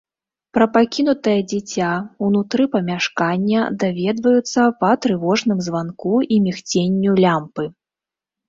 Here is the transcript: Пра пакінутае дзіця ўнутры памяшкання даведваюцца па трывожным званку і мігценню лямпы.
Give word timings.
Пра 0.57 0.65
пакінутае 0.77 1.35
дзіця 1.51 1.89
ўнутры 2.27 2.65
памяшкання 2.75 3.67
даведваюцца 3.83 4.61
па 4.81 4.91
трывожным 5.05 5.63
званку 5.67 6.13
і 6.35 6.41
мігценню 6.47 7.11
лямпы. 7.23 7.63